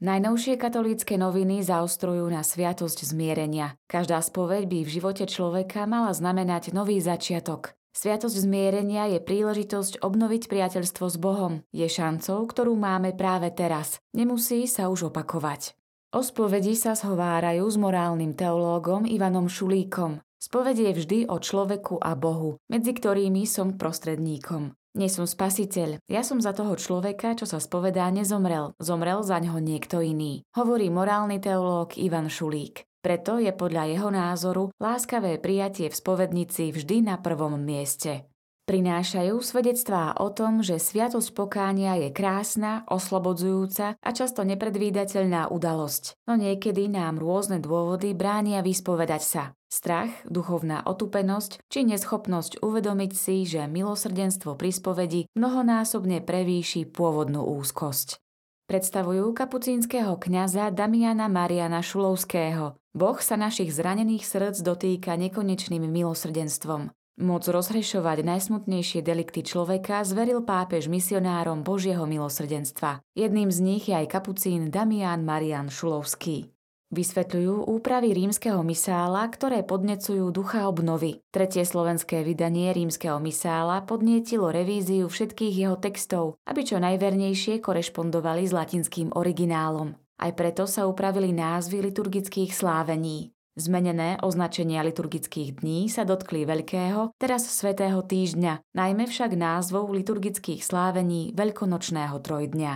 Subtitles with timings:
[0.00, 3.76] Najnovšie katolícke noviny zaostrujú na sviatosť zmierenia.
[3.84, 7.76] Každá spoveď by v živote človeka mala znamenať nový začiatok.
[7.92, 11.60] Sviatosť zmierenia je príležitosť obnoviť priateľstvo s Bohom.
[11.68, 14.00] Je šancou, ktorú máme práve teraz.
[14.16, 15.76] Nemusí sa už opakovať.
[16.16, 20.24] O spovedi sa zhovárajú s morálnym teológom Ivanom Šulíkom.
[20.40, 24.79] Spoved je vždy o človeku a Bohu, medzi ktorými som prostredníkom.
[24.98, 28.74] Nie som spasiteľ, ja som za toho človeka, čo sa spovedá, nezomrel.
[28.82, 30.42] Zomrel za ňo niekto iný.
[30.58, 32.82] Hovorí morálny teológ Ivan Šulík.
[33.00, 38.29] Preto je podľa jeho názoru láskavé prijatie v spovednici vždy na prvom mieste.
[38.70, 46.38] Prinášajú svedectvá o tom, že sviatosť pokánia je krásna, oslobodzujúca a často nepredvídateľná udalosť, no
[46.38, 49.42] niekedy nám rôzne dôvody bránia vyspovedať sa.
[49.66, 58.22] Strach, duchovná otupenosť či neschopnosť uvedomiť si, že milosrdenstvo pri spovedi mnohonásobne prevýši pôvodnú úzkosť.
[58.70, 62.78] Predstavujú kapucínskeho kňaza Damiana Mariana Šulovského.
[62.94, 66.94] Boh sa našich zranených srdc dotýka nekonečným milosrdenstvom.
[67.20, 73.04] Moc rozhrešovať najsmutnejšie delikty človeka zveril pápež misionárom Božieho milosrdenstva.
[73.12, 76.48] Jedným z nich je aj kapucín Damian Marian Šulovský.
[76.88, 81.20] Vysvetľujú úpravy rímskeho misála, ktoré podnecujú ducha obnovy.
[81.28, 88.56] Tretie slovenské vydanie rímskeho misála podnietilo revíziu všetkých jeho textov, aby čo najvernejšie korešpondovali s
[88.56, 89.92] latinským originálom.
[90.16, 93.36] Aj preto sa upravili názvy liturgických slávení.
[93.58, 101.34] Zmenené označenia liturgických dní sa dotkli Veľkého, teraz Svetého týždňa, najmä však názvov liturgických slávení
[101.34, 102.72] Veľkonočného trojdňa.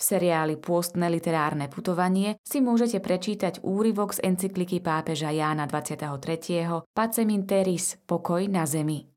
[0.00, 6.08] V seriáli Pôstne literárne putovanie si môžete prečítať úryvok z encykliky pápeža Jána 23.
[6.96, 9.09] Pacem in Teris, pokoj na zemi.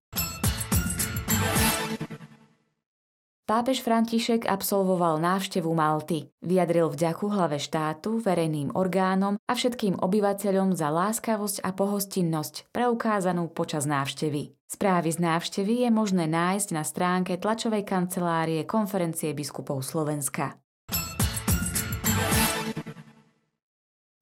[3.44, 6.32] Pápež František absolvoval návštevu Malty.
[6.40, 13.84] Vyjadril vďaku hlave štátu, verejným orgánom a všetkým obyvateľom za láskavosť a pohostinnosť preukázanú počas
[13.84, 14.56] návštevy.
[14.64, 20.56] Správy z návštevy je možné nájsť na stránke tlačovej kancelárie Konferencie biskupov Slovenska.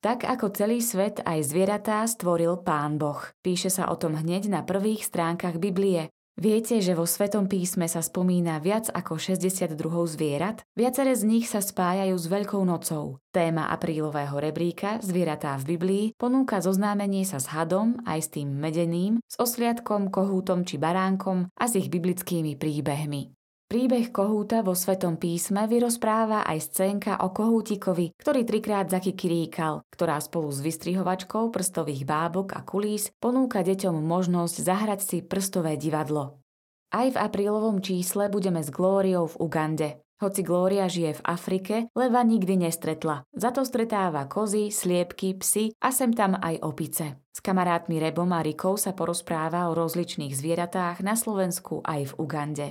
[0.02, 3.22] Tak ako celý svet aj zvieratá stvoril Pán Boh.
[3.46, 6.10] Píše sa o tom hneď na prvých stránkach Biblie.
[6.40, 10.64] Viete, že vo Svetom písme sa spomína viac ako 60 druhov zvierat?
[10.80, 13.20] Viaceré z nich sa spájajú s Veľkou nocou.
[13.36, 19.20] Téma aprílového rebríka Zvieratá v Biblii ponúka zoznámenie sa s hadom, aj s tým medeným,
[19.28, 23.41] s osliadkom, kohútom či baránkom a s ich biblickými príbehmi.
[23.72, 30.52] Príbeh kohúta vo Svetom písme vyrozpráva aj scénka o kohútikovi, ktorý trikrát zakikiríkal, ktorá spolu
[30.52, 36.44] s vystrihovačkou prstových bábok a kulís ponúka deťom možnosť zahrať si prstové divadlo.
[36.92, 40.04] Aj v aprílovom čísle budeme s Glóriou v Ugande.
[40.20, 43.24] Hoci Glória žije v Afrike, leva nikdy nestretla.
[43.32, 47.24] Za to stretáva kozy, sliepky, psy a sem tam aj opice.
[47.32, 52.68] S kamarátmi Rebom a Rikou sa porozpráva o rozličných zvieratách na Slovensku aj v Ugande.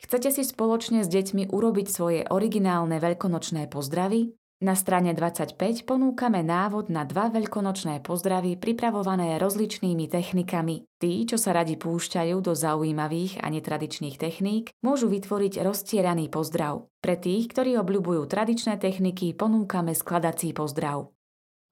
[0.00, 4.34] Chcete si spoločne s deťmi urobiť svoje originálne veľkonočné pozdravy?
[4.64, 10.88] Na strane 25 ponúkame návod na dva veľkonočné pozdravy pripravované rozličnými technikami.
[10.96, 16.86] Tí, čo sa radi púšťajú do zaujímavých a netradičných techník, môžu vytvoriť roztieraný pozdrav.
[17.02, 21.12] Pre tých, ktorí obľubujú tradičné techniky, ponúkame skladací pozdrav.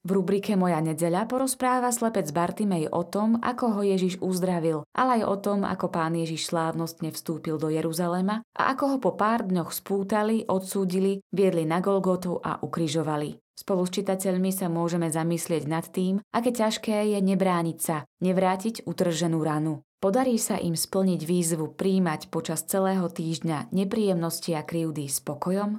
[0.02, 5.30] V rubrike Moja nedeľa porozpráva slepec Bartimej o tom, ako ho Ježiš uzdravil, ale aj
[5.30, 9.70] o tom, ako pán Ježiš slávnostne vstúpil do Jeruzalema a ako ho po pár dňoch
[9.70, 13.38] spútali, odsúdili, viedli na Golgotu a ukrižovali.
[13.54, 19.38] Spolu s čitateľmi sa môžeme zamyslieť nad tým, aké ťažké je nebrániť sa, nevrátiť utrženú
[19.38, 19.86] ranu.
[20.02, 25.78] Podarí sa im splniť výzvu príjmať počas celého týždňa nepríjemnosti a krivdy spokojom?